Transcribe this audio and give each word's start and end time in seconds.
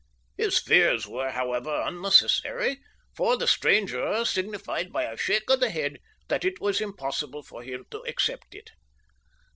His 0.35 0.57
fears 0.57 1.05
were, 1.05 1.29
however, 1.29 1.83
unnecessary, 1.85 2.81
for 3.15 3.37
the 3.37 3.45
stranger 3.45 4.25
signified 4.25 4.91
by 4.91 5.03
a 5.03 5.15
shake 5.15 5.47
of 5.51 5.59
the 5.59 5.69
head 5.69 5.99
that 6.27 6.43
it 6.43 6.59
was 6.59 6.81
impossible 6.81 7.43
for 7.43 7.61
him 7.61 7.85
to 7.91 7.99
accept 8.07 8.55
it. 8.55 8.71